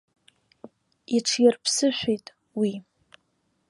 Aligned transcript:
Иҽирԥсышәеит 1.15 2.25
уи. 2.59 2.71